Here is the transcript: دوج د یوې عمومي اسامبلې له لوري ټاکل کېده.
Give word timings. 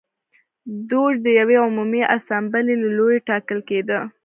دوج 0.89 1.13
د 1.25 1.27
یوې 1.39 1.57
عمومي 1.65 2.01
اسامبلې 2.17 2.75
له 2.81 2.89
لوري 2.97 3.19
ټاکل 3.29 3.59
کېده. 3.69 3.99